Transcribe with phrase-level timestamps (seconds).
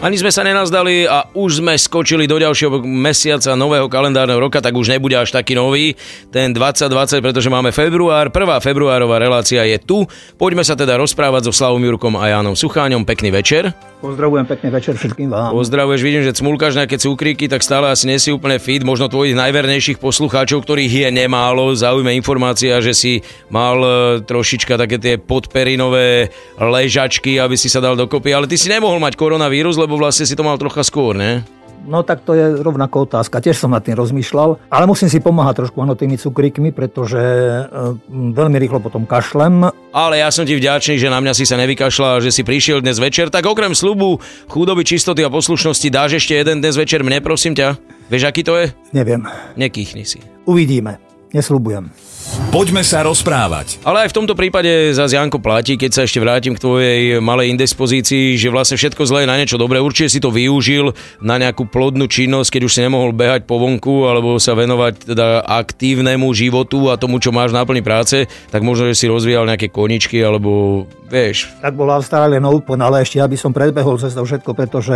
[0.00, 4.72] Ani sme sa nenazdali a už sme skočili do ďalšieho mesiaca nového kalendárneho roka, tak
[4.72, 5.92] už nebude až taký nový,
[6.32, 8.32] ten 2020, pretože máme február.
[8.32, 10.08] Prvá februárová relácia je tu.
[10.40, 13.04] Poďme sa teda rozprávať so Slavom Jurkom a Jánom Sucháňom.
[13.04, 13.76] Pekný večer.
[14.00, 15.52] Pozdravujem pekný večer všetkým vám.
[15.52, 18.80] Pozdravuješ, vidím, že cmulkáš nejaké cukríky, tak stále asi nesi úplne fit.
[18.80, 23.20] Možno tvojich najvernejších poslucháčov, ktorých je nemálo, zaujme informácia, že si
[23.52, 23.90] mal e,
[24.24, 29.20] trošička také tie podperinové ležačky, aby si sa dal dokopy, ale ty si nemohol mať
[29.20, 31.42] koronavírus, lebo vlastne si to mal trocha skôr, ne?
[31.86, 33.40] No tak to je rovnako otázka.
[33.40, 37.64] Tiež som nad tým rozmýšľal, ale musím si pomáhať trošku ano, tými cukríkmi, pretože e,
[38.12, 39.72] veľmi rýchlo potom kašlem.
[39.90, 43.00] Ale ja som ti vďačný, že na mňa si sa nevykašľal, že si prišiel dnes
[43.00, 43.32] večer.
[43.32, 44.20] Tak okrem slubu,
[44.52, 47.80] chudoby, čistoty a poslušnosti dáš ešte jeden dnes večer mne, prosím ťa.
[48.12, 48.66] Vieš, aký to je?
[48.92, 49.24] Neviem.
[49.56, 50.20] Nekýchni si.
[50.44, 51.09] Uvidíme.
[51.30, 52.10] Nesľubujem.
[52.50, 53.82] Poďme sa rozprávať.
[53.86, 57.54] Ale aj v tomto prípade za Janko platí, keď sa ešte vrátim k tvojej malej
[57.54, 59.78] indispozícii, že vlastne všetko zlé je na niečo dobré.
[59.78, 64.06] Určite si to využil na nejakú plodnú činnosť, keď už si nemohol behať po vonku
[64.06, 68.90] alebo sa venovať teda aktívnemu životu a tomu, čo máš na plný práce, tak možno,
[68.90, 71.50] že si rozvíjal nejaké koničky alebo vieš.
[71.62, 74.94] Tak bola Australian Open, ale ešte aby som predbehol cez to všetko, pretože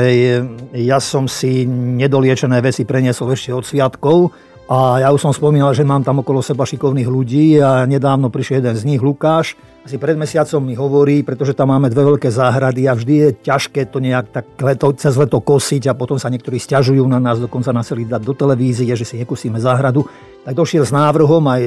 [0.75, 5.85] ja som si nedoliečené veci preniesol ešte od sviatkov a ja už som spomínal, že
[5.85, 9.61] mám tam okolo seba šikovných ľudí a nedávno prišiel jeden z nich, Lukáš.
[9.85, 13.93] Asi pred mesiacom mi hovorí, pretože tam máme dve veľké záhrady a vždy je ťažké
[13.93, 17.77] to nejak tak leto, cez leto kosiť a potom sa niektorí stiažujú na nás, dokonca
[17.77, 20.09] nás chceli dať do televízie, že si nekusíme záhradu
[20.45, 21.63] tak došiel s návrhom aj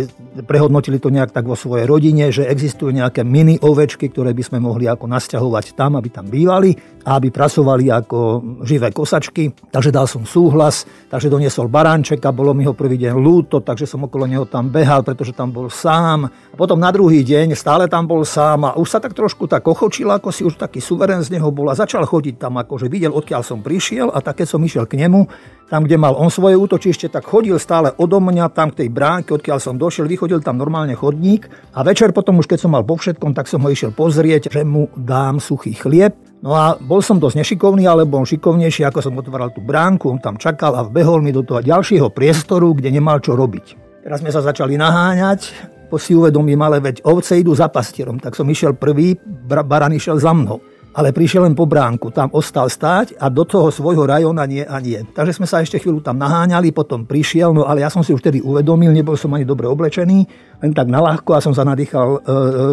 [0.46, 4.62] prehodnotili to nejak tak vo svojej rodine, že existujú nejaké mini ovečky, ktoré by sme
[4.62, 8.20] mohli ako nasťahovať tam, aby tam bývali a aby pracovali ako
[8.62, 9.50] živé kosačky.
[9.74, 14.06] Takže dal som súhlas, takže doniesol baránčeka, bolo mi ho prvý deň lúto, takže som
[14.06, 16.30] okolo neho tam behal, pretože tam bol sám.
[16.54, 20.14] Potom na druhý deň stále tam bol sám a už sa tak trošku tak ochočil,
[20.14, 23.42] ako si už taký suverén z neho bol a začal chodiť tam, akože videl, odkiaľ
[23.42, 25.26] som prišiel a tak keď som išiel k nemu,
[25.68, 29.34] tam, kde mal on svoje útočište, tak chodil stále odo mňa tam k tej bránke,
[29.34, 33.00] odkiaľ som došiel, vychodil tam normálne chodník a večer potom už keď som mal po
[33.00, 36.16] všetkom, tak som ho išiel pozrieť, že mu dám suchý chlieb.
[36.40, 40.22] No a bol som dosť nešikovný, ale bol šikovnejší, ako som otváral tú bránku, on
[40.22, 43.74] tam čakal a vbehol mi do toho ďalšieho priestoru, kde nemal čo robiť.
[44.06, 45.40] Teraz sme sa začali naháňať,
[45.88, 49.18] po si uvedomím, ale veď ovce idú za pastierom, tak som išiel prvý,
[49.48, 50.60] baran išiel za mnou
[50.98, 52.10] ale prišiel len po bránku.
[52.10, 54.98] Tam ostal stáť a do toho svojho rajona nie a nie.
[55.06, 58.26] Takže sme sa ešte chvíľu tam naháňali, potom prišiel, no ale ja som si už
[58.26, 60.18] vtedy uvedomil, nebol som ani dobre oblečený,
[60.66, 62.24] len tak na ľahko a som sa nadýchal e, e,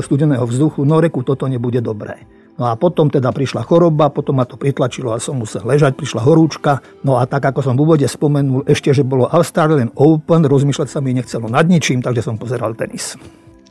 [0.00, 2.24] studeného vzduchu, no reku, toto nebude dobré.
[2.54, 6.22] No a potom teda prišla choroba, potom ma to pritlačilo a som musel ležať, prišla
[6.22, 6.80] horúčka.
[7.02, 11.02] No a tak, ako som v úvode spomenul, ešte, že bolo Australian Open, rozmýšľať sa
[11.02, 13.18] mi nechcelo nad ničím, takže som pozeral tenis.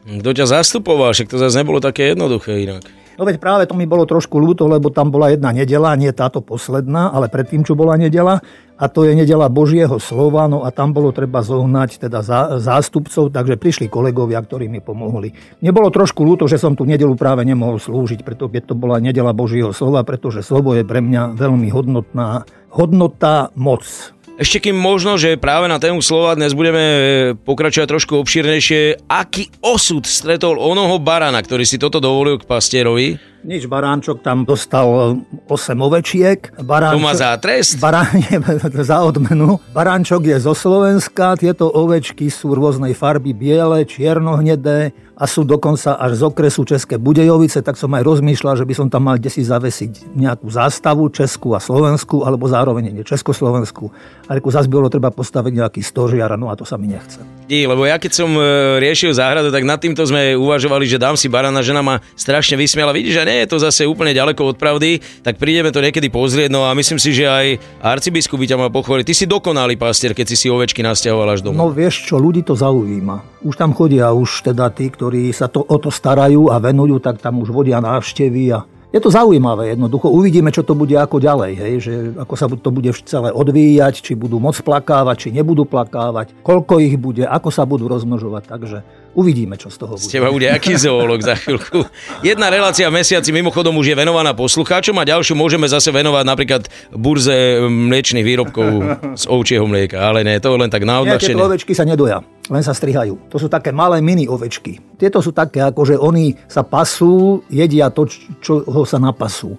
[0.03, 1.15] Kto ťa zastupoval?
[1.15, 2.83] Však to zase nebolo také jednoduché inak.
[3.17, 6.41] No veď práve to mi bolo trošku ľúto, lebo tam bola jedna nedela, nie táto
[6.41, 8.41] posledná, ale predtým, čo bola nedela.
[8.73, 12.25] A to je nedela Božieho slova, no a tam bolo treba zohnať teda
[12.57, 15.29] zástupcov, takže prišli kolegovia, ktorí mi pomohli.
[15.61, 19.31] Mne bolo trošku ľúto, že som tu nedelu práve nemohol slúžiť, pretože to bola nedela
[19.31, 23.85] Božieho slova, pretože slovo je pre mňa veľmi hodnotná hodnota moc.
[24.33, 26.99] Ešte kým možno, že práve na tému slova dnes budeme e,
[27.37, 29.05] pokračovať trošku obšírnejšie.
[29.05, 33.21] Aký osud stretol onoho barana, ktorý si toto dovolil k pastierovi?
[33.45, 36.49] Nič, Baránčok tam dostal 8 ovečiek.
[36.65, 37.77] Baránčok, to má za trest?
[37.77, 38.09] Barán,
[38.89, 39.61] za odmenu.
[39.69, 46.19] Baránčok je zo Slovenska, tieto ovečky sú rôznej farby, biele, čiernohnedé a sú dokonca až
[46.19, 49.39] z okresu České Budejovice, tak som aj rozmýšľal, že by som tam mal kde si
[49.39, 53.87] zavesiť nejakú zástavu Česku a Slovensku, alebo zároveň nie Československu.
[54.27, 57.23] A reku, zase bolo treba postaviť nejaký stožiar, no a to sa mi nechce.
[57.47, 58.43] Nie, lebo ja keď som e,
[58.83, 62.91] riešil záhradu, tak nad týmto sme uvažovali, že dám si barana, žena ma strašne vysmiala.
[62.91, 66.51] Vidíš, že nie je to zase úplne ďaleko od pravdy, tak prídeme to niekedy pozrieť.
[66.51, 69.07] No a myslím si, že aj arcibiskup by ťa mal pochváliť.
[69.07, 71.59] Ty si dokonalý pastier, keď si si ovečky nasťahoval až domov.
[71.59, 73.43] No vieš čo, ľudí to zaujíma.
[73.43, 77.21] Už tam chodia už teda tí, ktorí sa to, o to starajú a venujú, tak
[77.21, 78.59] tam už vodia návštevy a
[78.93, 80.05] je to zaujímavé jednoducho.
[80.05, 81.73] Uvidíme, čo to bude ako ďalej, hej?
[81.81, 86.77] že ako sa to bude celé odvíjať, či budú môcť plakávať, či nebudú plakávať, koľko
[86.77, 88.45] ich bude, ako sa budú rozmnožovať.
[88.45, 88.77] Takže
[89.13, 90.09] Uvidíme, čo z toho bude.
[90.09, 91.85] Z teba bude aký zoolog za chvíľku.
[92.25, 96.61] Jedna relácia v mesiaci mimochodom už je venovaná poslucháčom a ďalšiu môžeme zase venovať napríklad
[96.89, 98.69] burze mliečných výrobkov
[99.13, 100.01] z ovčieho mlieka.
[100.01, 101.37] Ale nie, to len tak na odľahčenie.
[101.37, 103.29] Tieto ovečky sa nedoja, len sa strihajú.
[103.29, 104.81] To sú také malé mini ovečky.
[104.97, 108.09] Tieto sú také, ako že oni sa pasú, jedia to,
[108.41, 109.53] čo ho sa napasú.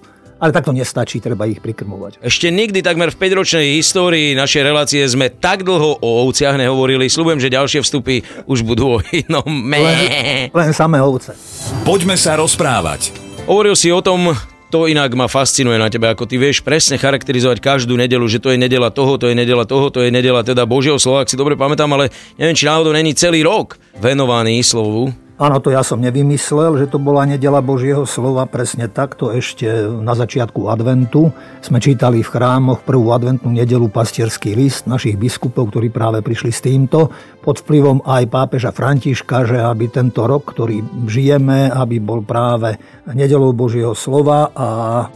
[0.45, 2.21] Ale takto nestačí, treba ich prikrmovať.
[2.21, 7.09] Ešte nikdy takmer v 5-ročnej histórii našej relácie sme tak dlho o ovciach nehovorili.
[7.09, 9.49] Sľubujem, že ďalšie vstupy už budú o inom.
[9.73, 11.33] Len, len samé ovce.
[11.81, 13.09] Poďme sa rozprávať.
[13.49, 14.37] Hovoril si o tom,
[14.69, 18.53] to inak ma fascinuje na tebe, ako ty vieš presne charakterizovať každú nedelu, že to
[18.53, 21.41] je nedela toho, to je nedela toho, to je nedela teda Božieho slova, ak si
[21.41, 25.09] dobre pamätám, ale neviem, či náhodou není celý rok venovaný slovu.
[25.35, 29.67] Áno, to ja som nevymyslel, že to bola nedela Božieho slova, presne takto ešte
[29.99, 31.27] na začiatku adventu.
[31.59, 36.63] Sme čítali v chrámoch prvú adventnú nedelu pastierský list našich biskupov, ktorí práve prišli s
[36.63, 37.11] týmto,
[37.43, 42.79] pod vplyvom aj pápeža Františka, že aby tento rok, ktorý žijeme, aby bol práve
[43.11, 44.67] nedelou Božieho slova a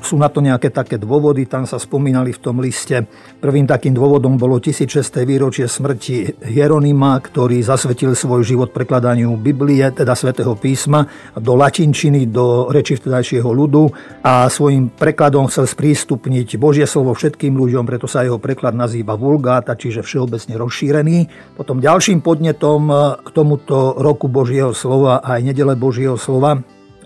[0.04, 3.08] sú na to nejaké také dôvody, tam sa spomínali v tom liste.
[3.42, 5.26] Prvým takým dôvodom bolo 1600.
[5.26, 11.06] výročie smrti Hieronima, ktorý zasvetil svoj život prekladaniu Biblie, teda teda svätého písma
[11.38, 13.94] do latinčiny, do reči vtedajšieho ľudu
[14.26, 19.78] a svojim prekladom chcel sprístupniť Božie slovo všetkým ľuďom, preto sa jeho preklad nazýva vulgáta,
[19.78, 21.18] čiže všeobecne rozšírený.
[21.54, 22.90] Potom ďalším podnetom
[23.22, 26.58] k tomuto roku Božieho slova aj nedele Božieho slova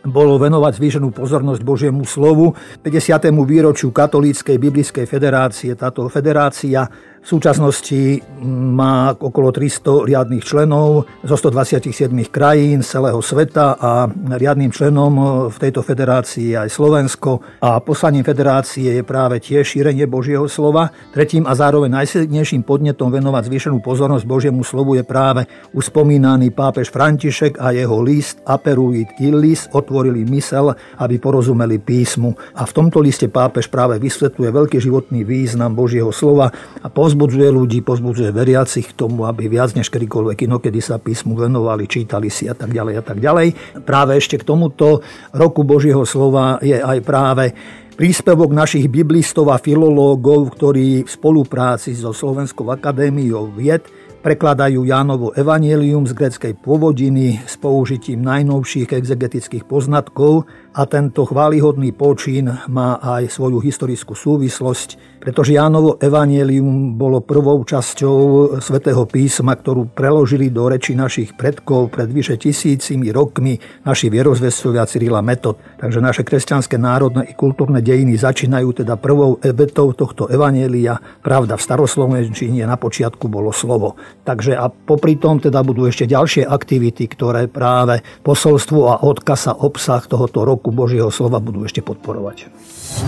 [0.03, 2.51] bolo venovať zvýšenú pozornosť Božiemu slovu
[2.83, 3.23] 50.
[3.47, 5.71] výročiu Katolíckej biblickej federácie.
[5.79, 6.83] Táto federácia
[7.23, 15.47] v súčasnosti má okolo 300 riadných členov zo 127 krajín celého sveta a riadným členom
[15.47, 20.91] v tejto federácii je aj Slovensko a poslaním federácie je práve tiež šírenie Božieho slova.
[21.15, 27.55] Tretím a zároveň najsilnejším podnetom venovať zvýšenú pozornosť Božiemu slovu je práve uspomínaný pápež František
[27.55, 32.35] a jeho list Aperuit Illis otvorili mysel, aby porozumeli písmu.
[32.59, 36.51] A v tomto liste pápež práve vysvetľuje veľký životný význam Božieho slova
[36.83, 41.37] a poz pozbudzuje ľudí, pozbudzuje veriacich k tomu, aby viac než kedykoľvek inokedy sa písmu
[41.37, 43.53] venovali, čítali si a tak ďalej a tak ďalej.
[43.85, 47.53] Práve ešte k tomuto roku Božieho slova je aj práve
[47.93, 53.85] príspevok našich biblistov a filológov, ktorí v spolupráci so Slovenskou akadémiou vied
[54.25, 62.49] prekladajú Jánovo evanielium z greckej pôvodiny s použitím najnovších exegetických poznatkov a tento chválihodný počín
[62.73, 70.51] má aj svoju historickú súvislosť pretože Jánovo evanielium bolo prvou časťou svätého písma, ktorú preložili
[70.51, 73.55] do reči našich predkov pred vyše tisícimi rokmi
[73.87, 75.55] naši vierozvestovia Cyrila Metod.
[75.79, 80.99] Takže naše kresťanské národné i kultúrne dejiny začínajú teda prvou ebetou tohto evanielia.
[81.23, 83.95] Pravda, v staroslovenčine na počiatku bolo slovo.
[84.27, 89.55] Takže a popri tom teda budú ešte ďalšie aktivity, ktoré práve posolstvo a odkaz a
[89.55, 92.51] obsah tohoto roku Božieho slova budú ešte podporovať.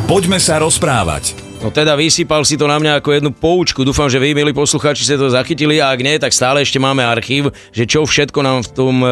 [0.08, 1.36] Poďme sa rozprávať.
[1.62, 3.82] No teda vysypal si to na mňa ako jednu poučku.
[3.82, 7.02] Dúfam, že vy, milí poslucháči, ste to zachytili a ak nie, tak stále ešte máme
[7.02, 9.10] archív, že čo všetko nám v tom e,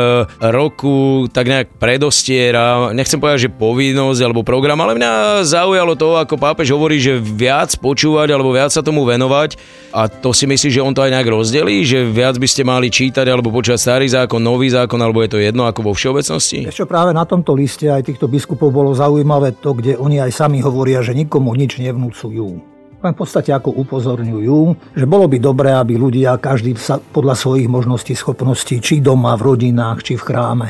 [0.54, 2.94] roku tak nejak predostiera.
[2.94, 7.74] Nechcem povedať, že povinnosť alebo program, ale mňa zaujalo to, ako pápež hovorí, že viac
[7.82, 9.58] počúvať alebo viac sa tomu venovať.
[9.90, 12.94] A to si myslí, že on to aj nejak rozdelí, že viac by ste mali
[12.94, 16.70] čítať alebo počúvať starý zákon, nový zákon, alebo je to jedno ako vo všeobecnosti?
[16.70, 20.62] Ešte práve na tomto liste aj týchto biskupov bolo zaujímavé to, kde oni aj sami
[20.62, 22.74] hovoria, že nikomu nič nevnúcujú.
[23.04, 24.60] Len v podstate ako upozorňujú,
[24.96, 29.52] že bolo by dobré, aby ľudia, každý sa podľa svojich možností, schopností, či doma, v
[29.52, 30.68] rodinách, či v chráme,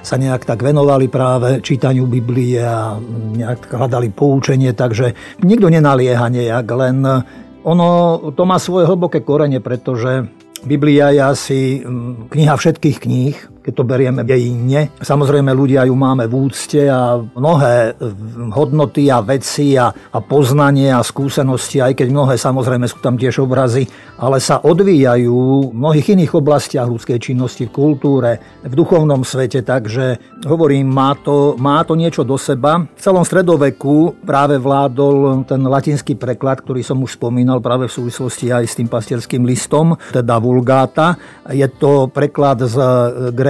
[0.00, 2.96] sa nejak tak venovali práve čítaniu Biblie a
[3.36, 5.12] nejak hľadali poučenie, takže
[5.44, 7.04] nikto nenalieha nejak, len
[7.60, 7.88] ono
[8.32, 10.30] to má svoje hlboké korene, pretože
[10.64, 14.94] Biblia je asi mm, kniha všetkých kníh, keď to berieme dejine.
[15.02, 17.98] Samozrejme, ľudia ju máme v úcte a mnohé
[18.54, 23.42] hodnoty a veci a, a poznanie a skúsenosti, aj keď mnohé samozrejme sú tam tiež
[23.42, 23.90] obrazy,
[24.22, 25.34] ale sa odvíjajú
[25.66, 31.58] v mnohých iných oblastiach ľudskej činnosti, v kultúre, v duchovnom svete, takže hovorím, má to,
[31.58, 32.86] má to niečo do seba.
[32.86, 38.54] V celom stredoveku práve vládol ten latinský preklad, ktorý som už spomínal práve v súvislosti
[38.54, 41.18] aj s tým pastierským listom, teda Vulgáta.
[41.50, 42.76] Je to preklad z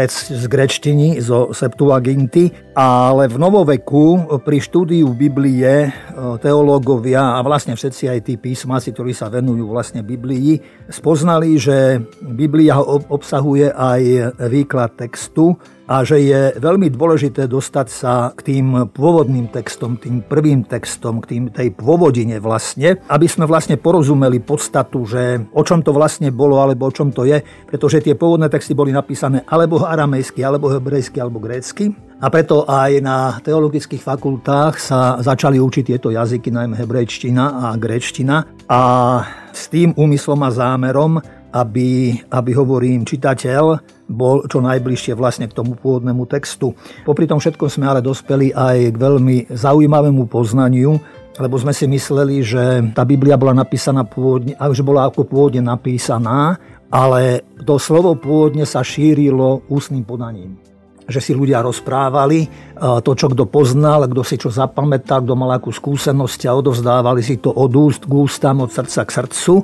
[0.07, 5.91] gre z grečtiny, zo Septuaginty, ale v novoveku pri štúdiu Biblie e,
[6.39, 12.79] teológovia a vlastne všetci aj tí písmaci, ktorí sa venujú vlastne Biblii, spoznali, že Biblia
[12.87, 14.03] obsahuje aj
[14.47, 20.67] výklad textu, a že je veľmi dôležité dostať sa k tým pôvodným textom, tým prvým
[20.67, 25.95] textom, k tým, tej pôvodine vlastne, aby sme vlastne porozumeli podstatu, že o čom to
[25.95, 27.39] vlastne bolo, alebo o čom to je,
[27.71, 31.95] pretože tie pôvodné texty boli napísané alebo aramejsky, alebo hebrejsky, alebo grécky.
[32.17, 38.43] A preto aj na teologických fakultách sa začali učiť tieto jazyky, najmä hebrejčtina a gréčtina.
[38.73, 38.81] A
[39.53, 41.21] s tým úmyslom a zámerom,
[41.57, 43.65] aby, aby hovorím, čitateľ
[44.13, 46.77] bol čo najbližšie vlastne k tomu pôvodnému textu.
[47.09, 51.01] Popri tom všetkom sme ale dospeli aj k veľmi zaujímavému poznaniu,
[51.41, 56.61] lebo sme si mysleli, že tá Biblia bola napísaná pôvodne, že bola ako pôvodne napísaná,
[56.93, 60.61] ale to slovo pôvodne sa šírilo ústnym podaním.
[61.07, 65.71] Že si ľudia rozprávali to, čo kto poznal, kto si čo zapamätal, kto mal akú
[65.71, 69.55] skúsenosť a odovzdávali si to od úst k ústam, od srdca k srdcu.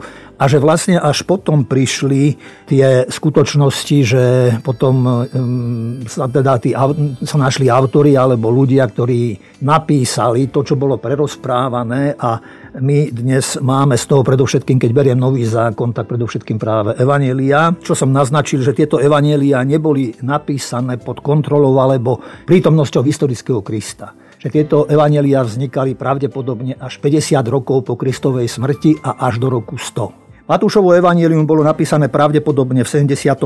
[0.43, 2.35] A že vlastne až potom prišli
[2.67, 4.25] tie skutočnosti, že
[4.67, 6.75] potom um, sa, teda tí,
[7.23, 12.43] sa našli autory alebo ľudia, ktorí napísali to, čo bolo prerozprávané a
[12.81, 17.76] my dnes máme z toho predovšetkým, keď beriem nový zákon, tak predovšetkým práve Evanielia.
[17.76, 24.50] Čo som naznačil, že tieto Evanielia neboli napísané pod kontrolou alebo prítomnosťou historického Krista že
[24.50, 30.50] tieto evanelia vznikali pravdepodobne až 50 rokov po Kristovej smrti a až do roku 100.
[30.50, 33.38] Matúšovo evanílium bolo napísané pravdepodobne v 75.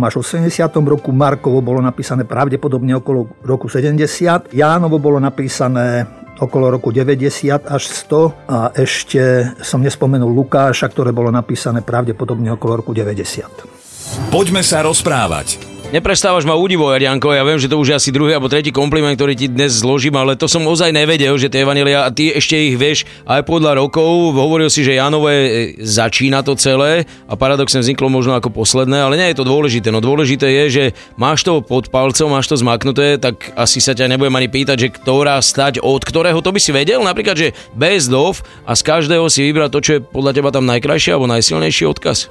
[0.00, 0.48] až 80.
[0.88, 6.08] roku, Markovo bolo napísané pravdepodobne okolo roku 70, Jánovo bolo napísané
[6.38, 12.82] okolo roku 90 až 100 a ešte som nespomenul Lukáša, ktoré bolo napísané pravdepodobne okolo
[12.82, 14.32] roku 90.
[14.32, 15.77] Poďme sa rozprávať.
[15.88, 17.32] Neprestávaš ma udivovať, Janko.
[17.32, 20.20] Ja viem, že to už je asi druhý alebo tretí kompliment, ktorý ti dnes zložím,
[20.20, 23.80] ale to som ozaj nevedel, že tie Evanelia a ty ešte ich vieš aj podľa
[23.80, 24.36] rokov.
[24.36, 25.48] Hovoril si, že Janové e,
[25.80, 29.88] začína to celé a paradoxne vzniklo možno ako posledné, ale nie je to dôležité.
[29.88, 30.84] No dôležité je, že
[31.16, 34.92] máš to pod palcom, máš to zmaknuté, tak asi sa ťa nebudem ani pýtať, že
[34.92, 37.00] ktorá stať od ktorého, to by si vedel.
[37.00, 40.68] Napríklad, že bez dov a z každého si vybrať to, čo je podľa teba tam
[40.68, 42.28] najkrajší alebo najsilnejší odkaz.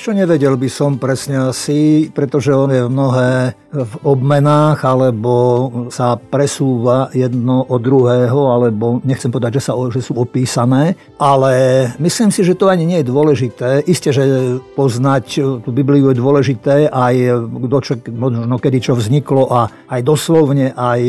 [0.00, 5.32] Čo, nevedel by som presne asi, pretože on je mnohé v obmenách, alebo
[5.92, 11.52] sa presúva jedno od druhého, alebo nechcem povedať, že, sa, že sú opísané, ale
[12.00, 13.84] myslím si, že to ani nie je dôležité.
[13.84, 14.24] Isté, že
[14.72, 15.24] poznať
[15.60, 17.14] tú Bibliu je dôležité, aj
[17.68, 21.00] kto čo, možno kedy čo vzniklo a aj doslovne, aj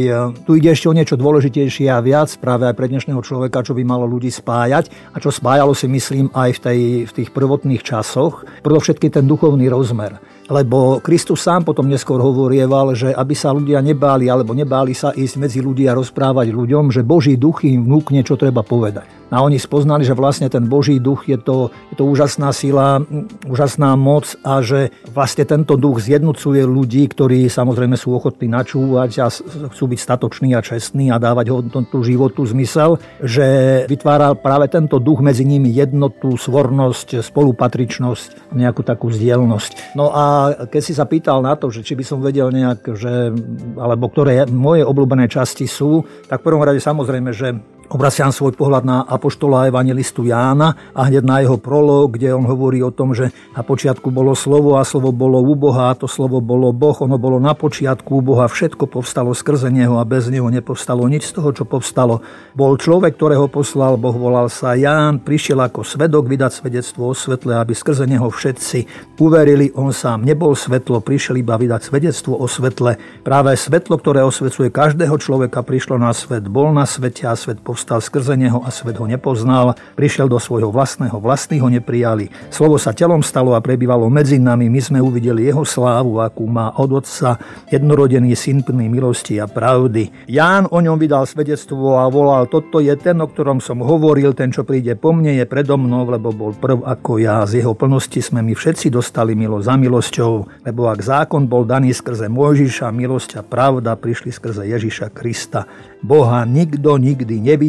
[0.43, 3.83] tu ide ešte o niečo dôležitejšie a viac práve aj pre dnešného človeka, čo by
[3.87, 8.43] malo ľudí spájať a čo spájalo si myslím aj v, tej, v tých prvotných časoch,
[8.65, 10.19] predovšetkým ten duchovný rozmer.
[10.47, 15.35] Lebo Kristus sám potom neskôr hovorieval, že aby sa ľudia nebáli alebo nebáli sa ísť
[15.35, 19.17] medzi ľudí a rozprávať ľuďom, že Boží duch im vnúkne, čo treba povedať.
[19.27, 23.03] A oni spoznali, že vlastne ten Boží duch je to, je to úžasná sila,
[23.43, 29.27] úžasná moc a že vlastne tento duch zjednocuje ľudí, ktorí samozrejme sú ochotní načúvať a
[29.67, 35.19] chcú byť statoční a čestní a dávať hodnotu životu zmysel, že vytvára práve tento duch
[35.19, 39.91] medzi nimi jednotu, svornosť, spolupatričnosť, nejakú takú vzdielnosť.
[39.99, 40.36] No a
[40.69, 43.31] keď si sa pýtal na to, že či by som vedel nejak, že,
[43.77, 47.55] alebo ktoré moje obľúbené časti sú, tak v prvom rade samozrejme, že
[47.87, 52.83] Obraciam svoj pohľad na apoštola evangelistu Jána a hneď na jeho prolog, kde on hovorí
[52.83, 56.43] o tom, že na počiatku bolo slovo a slovo bolo u Boha a to slovo
[56.43, 56.99] bolo Boh.
[56.99, 61.31] Ono bolo na počiatku u Boha, všetko povstalo skrze Neho a bez Neho nepovstalo nič
[61.31, 62.19] z toho, čo povstalo.
[62.59, 67.55] Bol človek, ktorého poslal Boh, volal sa Ján, prišiel ako svedok vydať svedectvo o svetle,
[67.55, 69.71] aby skrze Neho všetci uverili.
[69.79, 72.99] On sám nebol svetlo, prišiel iba vydať svedectvo o svetle.
[73.23, 77.76] Práve svetlo, ktoré osvecuje každého človeka, prišlo na svet, bol na svete a svet povstal
[77.77, 82.33] povstal skrze neho a svet ho nepoznal, prišiel do svojho vlastného, vlastní ho neprijali.
[82.49, 86.73] Slovo sa telom stalo a prebývalo medzi nami, my sme uvideli jeho slávu, akú má
[86.73, 87.37] od Otca,
[87.69, 90.25] jednorodený syn plný milosti a pravdy.
[90.25, 94.49] Ján o ňom vydal svedectvo a volal, toto je ten, o ktorom som hovoril, ten,
[94.49, 97.45] čo príde po mne, je predo mnou, lebo bol prv ako ja.
[97.45, 101.93] Z jeho plnosti sme my všetci dostali milo za milosťou, lebo ak zákon bol daný
[101.93, 105.69] skrze Mojžiša, milosť a pravda prišli skrze Ježiša Krista.
[106.01, 107.66] Boha nikto nikdy nevidel,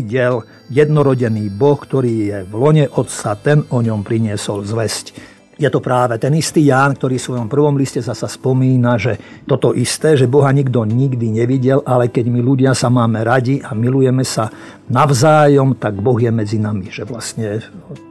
[0.69, 5.37] jednorodený Boh, ktorý je v lone Otca, ten o ňom priniesol zväzť.
[5.59, 9.75] Je to práve ten istý Ján, ktorý v svojom prvom liste zasa spomína, že toto
[9.75, 14.23] isté, že Boha nikto nikdy nevidel, ale keď my ľudia sa máme radi a milujeme
[14.23, 14.55] sa
[14.87, 16.95] navzájom, tak Boh je medzi nami.
[16.95, 17.59] Že vlastne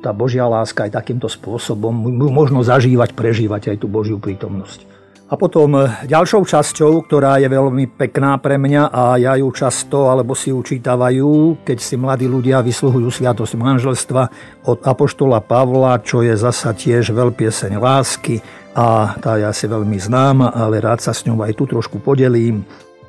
[0.03, 1.95] tá Božia láska aj takýmto spôsobom
[2.27, 4.96] možno zažívať, prežívať aj tú Božiu prítomnosť.
[5.27, 10.07] A potom e, ďalšou časťou, ktorá je veľmi pekná pre mňa a ja ju často,
[10.07, 14.23] alebo si ju čítavajú, keď si mladí ľudia vysluhujú sviatosť manželstva
[14.71, 18.39] od Apoštola Pavla, čo je zasa tiež veľpieseň lásky
[18.71, 22.63] a tá je asi veľmi známa, ale rád sa s ňou aj tu trošku podelím.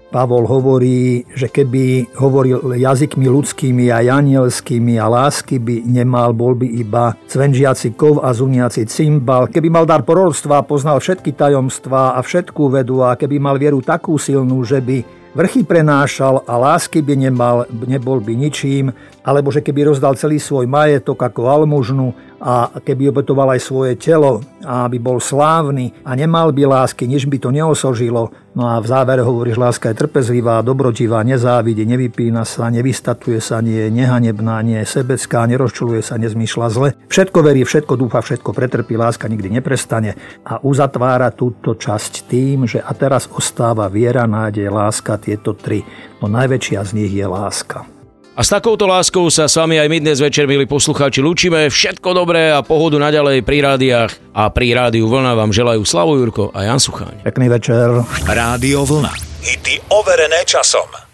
[0.09, 6.65] Pavol hovorí, že keby hovoril jazykmi ľudskými a anielskými a lásky by nemal, bol by
[6.65, 9.53] iba cvenžiaci kov a zuniaci cymbal.
[9.53, 14.17] Keby mal dar proroctva, poznal všetky tajomstvá a všetkú vedu a keby mal vieru takú
[14.17, 15.05] silnú, že by
[15.37, 18.89] vrchy prenášal a lásky by nemal, nebol by ničím,
[19.29, 24.41] alebo že keby rozdal celý svoj majetok ako almužnu a keby obetoval aj svoje telo,
[24.65, 29.23] aby bol slávny a nemal by lásky, nič by to neosožilo, No a v závere
[29.23, 34.99] hovoríš, láska je trpezlivá, dobrotivá, nezávidí, nevypína sa, nevystatuje sa, nie je nehanebná, nie je
[34.99, 36.89] sebecká, nerozčuluje sa, nezmýšľa zle.
[37.07, 42.83] Všetko verí, všetko dúfa, všetko pretrpí, láska nikdy neprestane a uzatvára túto časť tým, že
[42.83, 45.87] a teraz ostáva viera, nádej, láska, tieto tri.
[46.19, 47.98] No najväčšia z nich je láska.
[48.39, 51.67] A s takouto láskou sa s vami aj my dnes večer, milí poslucháči, lúčime.
[51.67, 56.55] Všetko dobré a pohodu naďalej pri rádiách a pri rádiu Vlna vám želajú Slavo Jurko
[56.55, 57.27] a Jan Sucháň.
[57.27, 57.91] Pekný večer.
[58.31, 59.11] Rádio Vlna.
[59.43, 61.08] Hity overené časom.